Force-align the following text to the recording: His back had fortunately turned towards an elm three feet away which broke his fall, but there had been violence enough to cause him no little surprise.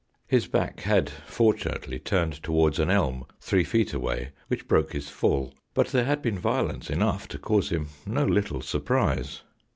His 0.25 0.47
back 0.47 0.79
had 0.79 1.11
fortunately 1.27 1.99
turned 1.99 2.41
towards 2.41 2.79
an 2.79 2.89
elm 2.89 3.23
three 3.39 3.63
feet 3.63 3.93
away 3.93 4.31
which 4.47 4.67
broke 4.67 4.93
his 4.93 5.09
fall, 5.09 5.53
but 5.75 5.89
there 5.89 6.05
had 6.05 6.23
been 6.23 6.39
violence 6.39 6.89
enough 6.89 7.27
to 7.27 7.37
cause 7.37 7.69
him 7.69 7.89
no 8.03 8.25
little 8.25 8.61
surprise. 8.63 9.43